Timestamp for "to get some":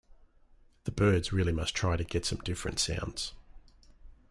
1.95-2.39